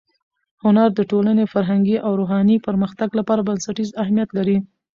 هنر 0.63 0.89
د 0.95 0.99
ټولنې 1.11 1.45
فرهنګي 1.53 1.97
او 2.05 2.11
روحاني 2.19 2.57
پرمختګ 2.67 3.09
لپاره 3.19 3.45
بنسټیز 3.47 3.89
اهمیت 4.01 4.29
لري. 4.37 4.57